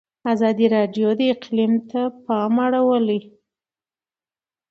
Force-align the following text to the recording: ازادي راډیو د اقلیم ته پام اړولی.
ازادي 0.33 0.65
راډیو 0.75 1.07
د 1.19 1.21
اقلیم 1.33 1.73
ته 1.89 2.01
پام 2.25 2.53
اړولی. 2.65 3.19